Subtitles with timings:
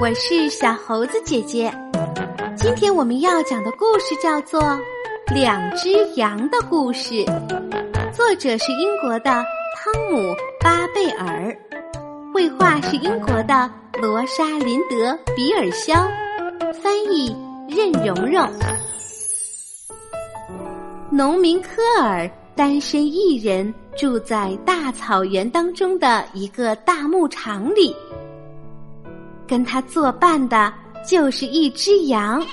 [0.00, 1.72] 我是小猴子姐姐。
[2.56, 4.60] 今天我们要讲的故事叫做
[5.32, 7.14] 《两只羊的故事》，
[8.12, 9.30] 作者是英国的
[9.74, 10.18] 汤姆·
[10.60, 11.56] 巴贝尔，
[12.32, 13.70] 绘画是英国的
[14.00, 15.94] 罗莎琳德·比尔肖，
[16.82, 17.34] 翻译
[17.68, 18.50] 任蓉蓉。
[21.10, 27.94] 农民科尔单身一人，住在大草原当中的一个大牧场里。
[29.46, 30.72] 跟他作伴的
[31.06, 32.44] 就是一只羊，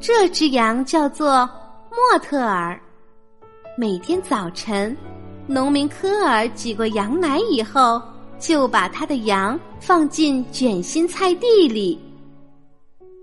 [0.00, 1.48] 这只羊叫做
[1.90, 2.80] 莫特尔。
[3.76, 4.96] 每天早晨，
[5.46, 8.00] 农民科尔挤过羊奶以后，
[8.38, 11.98] 就把他的羊放进卷心菜地里。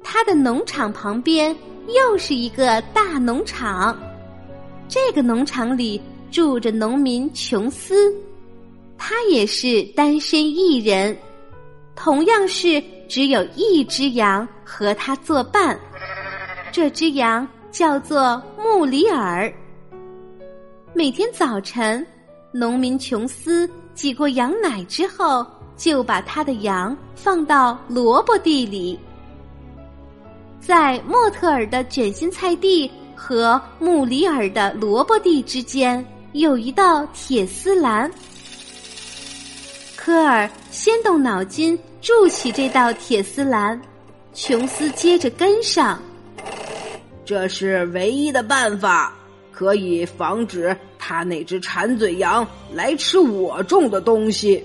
[0.04, 1.56] 他的农场旁边
[1.88, 3.98] 又是一个大农场，
[4.88, 6.02] 这个农场里
[6.32, 8.12] 住着农民琼斯，
[8.98, 11.16] 他也是单身一人。
[11.96, 15.80] 同样是只有一只羊和他作伴，
[16.72, 19.52] 这只羊叫做穆里尔。
[20.94, 22.06] 每天早晨，
[22.52, 25.46] 农民琼斯挤过羊奶之后，
[25.78, 29.00] 就把他的羊放到萝卜地里。
[30.60, 38.10] 在莫特尔的卷心菜地和穆里尔的萝卜地之间，有一道铁丝栏。
[40.12, 43.82] 科尔先动脑筋筑起这道铁丝栏，
[44.34, 46.04] 琼斯接着跟上。
[47.24, 49.16] 这是唯一的办法，
[49.54, 54.62] 可以防止他那只馋嘴羊来吃我种的东西。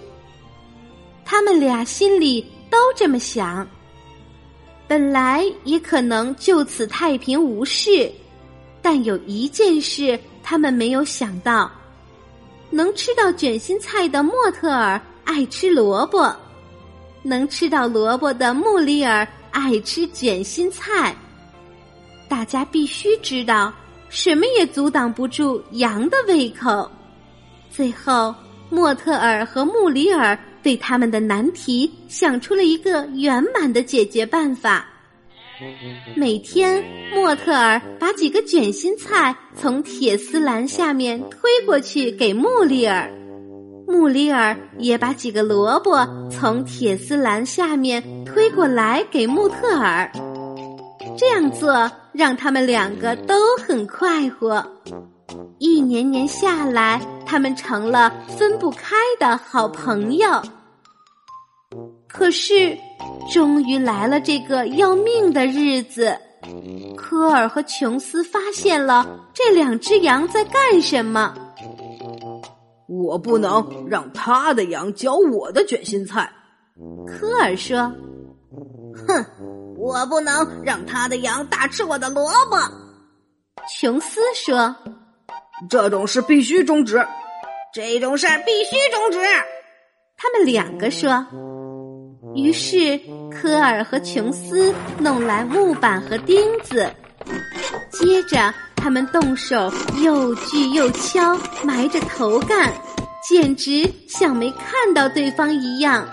[1.25, 3.65] 他们俩心里都这么想。
[4.89, 8.11] 本来也可能就此太平无事，
[8.83, 11.71] 但有一件事他们没有想到：
[12.69, 15.01] 能吃到卷心菜的莫特尔。
[15.27, 16.35] 爱吃萝卜，
[17.23, 21.15] 能吃到萝卜的穆里尔爱吃卷心菜。
[22.29, 23.73] 大家必须知道，
[24.09, 26.91] 什么也阻挡不住羊的胃口。
[27.69, 28.35] 最后，
[28.71, 34.87] 莫特尔和穆里尔对他们的难题想出了一个圆满的解决办法。
[36.15, 43.11] 每天，莫特尔把几个卷心菜从铁丝栏下面推过去给穆里尔。
[43.97, 50.13] 穆里尔也把几个萝卜从铁丝栏下面推过来给穆特尔，
[51.17, 54.65] 这样做让他们两个都很快活。
[55.59, 60.29] 一年年下来，他们成了分不开的好朋友。
[62.07, 62.77] 可是，
[63.33, 66.15] 终于来了这个要命的日子，
[66.99, 71.35] 科尔和琼斯发现了这两只羊在干什么。
[72.89, 76.31] 我不能让他的羊嚼我的卷心菜，
[77.07, 77.93] 科尔说
[79.07, 79.25] ：“哼，
[79.77, 82.57] 我不能让他的羊大吃我的萝卜。”
[83.69, 84.77] 琼斯说
[85.69, 87.07] ：“这种事必须终止，
[87.75, 89.19] 这种事必须终止。”
[90.17, 91.27] 他们两个说。
[92.35, 96.87] 于是科尔和琼斯弄来木板和钉子，
[97.91, 98.53] 接着。
[98.87, 102.73] 他们动手又锯又敲，埋着头干，
[103.29, 106.07] 简直像没看到对方一样。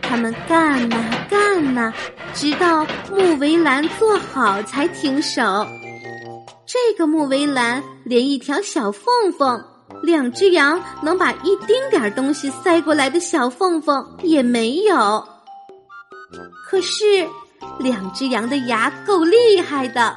[0.00, 0.96] 他们干呐
[1.28, 1.92] 干呐，
[2.32, 5.42] 直到木围栏做好才停手。
[6.64, 9.04] 这个木围栏连一条小缝
[9.38, 9.62] 缝，
[10.02, 15.22] 两只羊能把一丁点儿东西塞过来的小缝缝也没有。
[16.64, 17.28] 可是，
[17.78, 20.16] 两只羊的牙够厉害的。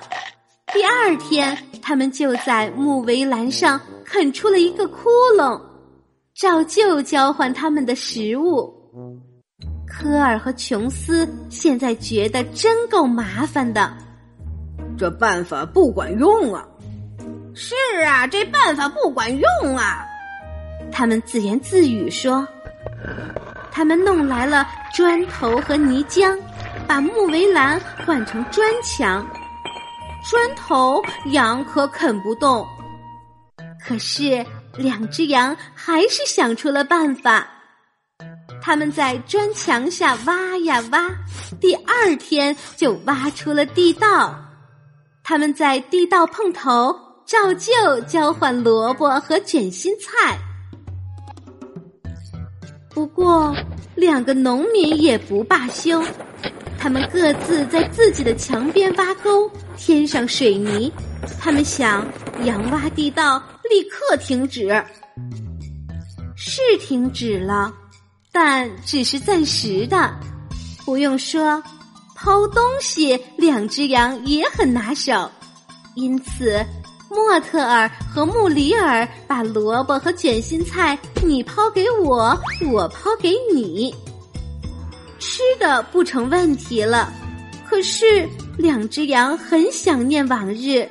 [0.72, 5.59] 第二天，他们就在木围栏上啃出了一个窟窿，
[6.35, 8.72] 照旧交换他们的食物。
[9.88, 13.91] 科尔和琼斯现在觉得真够麻烦的，
[14.97, 16.66] 这办法不管用啊！
[17.56, 17.75] 是
[18.06, 20.06] 啊，这办法不管用啊！
[20.91, 22.47] 他们自言自语说
[23.71, 26.38] ：“他们弄来了砖头和泥浆，
[26.88, 29.27] 把木围栏换成砖墙。”
[30.24, 31.01] 砖头
[31.31, 32.66] 羊可啃不动，
[33.83, 34.45] 可是
[34.77, 37.48] 两只羊还是想出了办法。
[38.62, 41.07] 他们在砖墙下挖呀挖，
[41.62, 44.36] 第二天就挖出了地道。
[45.24, 46.94] 他们在地道碰头，
[47.25, 50.38] 照旧交换萝卜和卷心菜。
[52.89, 53.56] 不过，
[53.95, 56.04] 两个农民也不罢休。
[56.80, 60.92] 他们各自在自己的墙边挖沟，添上水泥。
[61.40, 62.08] 他们想，
[62.46, 63.38] 羊挖地道
[63.70, 64.70] 立刻停止。
[66.38, 67.72] 是停止了，
[68.31, 70.10] 但只是暂时的。
[70.86, 71.62] 不用说，
[72.16, 75.30] 抛东西两只羊也很拿手，
[75.96, 76.66] 因此
[77.10, 82.36] 莫特尔和穆里尔把萝卜和卷心菜你抛给我，
[82.72, 83.94] 我抛给你，
[85.19, 87.13] 吃的不成问题了。
[87.69, 88.27] 可是
[88.57, 90.88] 两只羊很想念往日，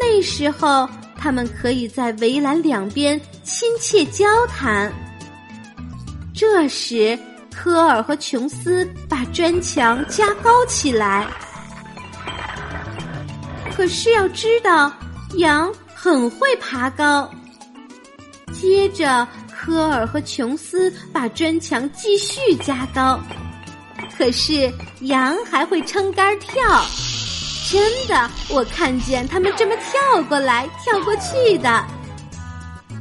[0.00, 4.92] 那时候他们可以在围栏两边亲切交谈。
[6.34, 7.18] 这时。
[7.56, 11.24] 科尔和琼斯把砖墙加高起来，
[13.76, 14.92] 可是要知道，
[15.36, 17.30] 羊很会爬高。
[18.52, 23.20] 接着，科尔和琼斯把砖墙继续加高，
[24.16, 26.84] 可是羊还会撑杆跳。
[27.70, 31.84] 真的，我看见他们这么跳过来、跳过去的。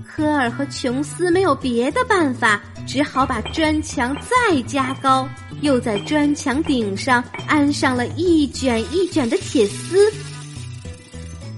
[0.08, 2.62] 科尔和琼斯没有别的办法。
[2.86, 5.26] 只好把砖墙再加高，
[5.62, 10.12] 又在砖墙顶上安上了一卷一卷的铁丝。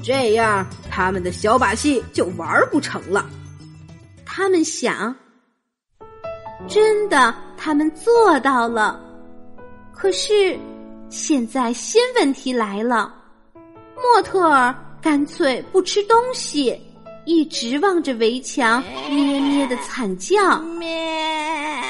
[0.03, 3.25] 这样，他们的小把戏就玩不成了。
[4.23, 5.15] 他们想，
[6.67, 9.01] 真的，他们做到了。
[10.05, 10.55] 可是，
[11.09, 13.11] 现在新问题来了：
[13.95, 14.71] 莫特尔
[15.01, 16.79] 干脆不吃东西。
[17.25, 20.59] 一直望着围墙，咩咩的惨叫。
[20.59, 21.81] 咩！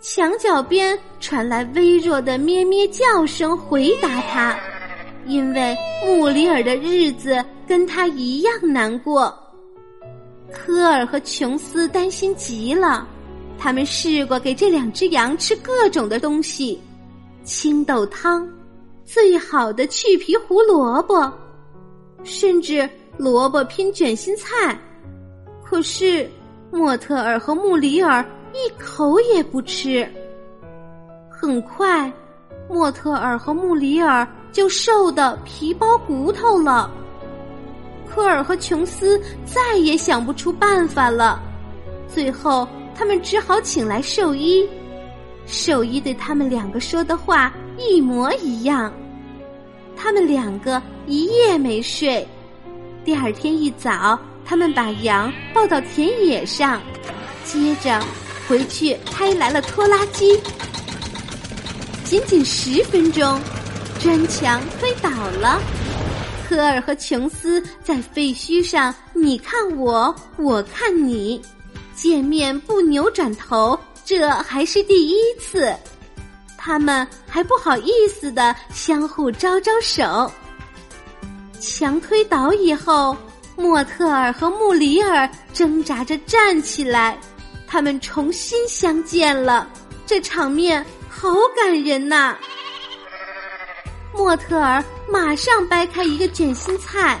[0.00, 4.58] 墙角边传来微弱的咩咩叫声，回答他。
[5.26, 9.32] 因为穆里尔的日子跟他一样难过。
[10.52, 13.06] 科尔和琼斯担心极了，
[13.56, 16.82] 他们试过给这两只羊吃各种的东西：
[17.46, 18.46] 青豆汤、
[19.04, 21.32] 最好的去皮胡萝卜，
[22.24, 22.86] 甚至。
[23.18, 24.78] 萝卜拼卷心菜，
[25.64, 26.30] 可是
[26.70, 28.22] 莫特尔和穆里尔
[28.52, 30.06] 一口也不吃。
[31.30, 32.12] 很快，
[32.68, 36.90] 莫特尔和穆里尔就瘦得皮包骨头了。
[38.06, 41.40] 科尔和琼斯再也想不出办法了，
[42.06, 44.68] 最后他们只好请来兽医。
[45.46, 48.92] 兽医对他们两个说的话一模一样，
[49.96, 52.26] 他们两个一夜没睡。
[53.04, 56.80] 第二天一早，他们把羊抱到田野上，
[57.44, 58.02] 接着
[58.48, 60.38] 回去开来了拖拉机。
[62.04, 63.40] 仅仅十分钟，
[64.00, 65.60] 砖墙推倒了。
[66.48, 71.40] 科尔和琼斯在废墟上，你看我，我看你，
[71.94, 75.76] 见面不扭转头，这还是第一次。
[76.56, 80.30] 他们还不好意思的相互招招手。
[81.60, 83.16] 墙推倒以后，
[83.56, 87.18] 莫特尔和穆里尔挣扎着站起来，
[87.66, 89.68] 他们重新相见了。
[90.06, 92.36] 这场面好感人呐！
[94.14, 97.20] 莫特尔马上掰开一个卷心菜，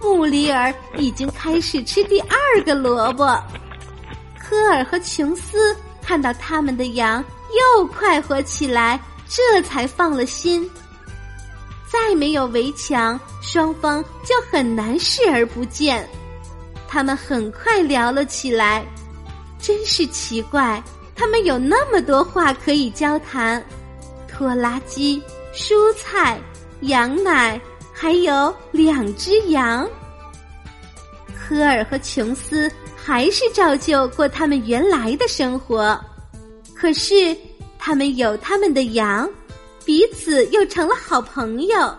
[0.00, 3.24] 穆里尔已经开始吃第二个萝卜。
[4.38, 5.74] 科尔和琼斯
[6.12, 7.24] 看到他们的羊
[7.78, 10.70] 又快活起来，这才放了心。
[11.90, 16.06] 再没有围墙，双方就很难视而不见。
[16.86, 18.84] 他们很快聊了起来，
[19.58, 20.84] 真是奇怪，
[21.16, 23.64] 他们有那么多话可以交谈：
[24.28, 25.22] 拖拉机、
[25.54, 26.38] 蔬菜、
[26.82, 27.58] 羊奶，
[27.90, 29.88] 还有两只羊。
[31.34, 32.70] 科尔和琼斯
[33.04, 35.98] 还是照旧过他们原来的生活，
[36.72, 37.36] 可是
[37.76, 39.28] 他们有他们的羊。
[39.84, 41.92] 彼此又成了好朋友，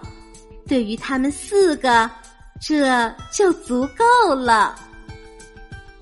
[0.66, 2.10] 对于他们四个，
[2.66, 4.74] 这就足够了。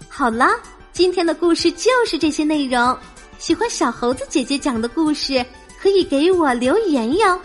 [0.08, 0.52] 好了，
[0.94, 2.96] 今天的故事就是这些内容。
[3.40, 5.44] 喜欢小猴子姐姐讲的故事，
[5.82, 7.40] 可以给我留言哟。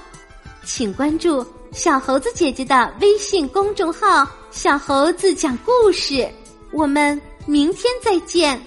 [0.63, 6.29] 请关注小猴子姐姐的微信公众号“小猴子讲故事”。
[6.71, 8.61] 我们明天再见。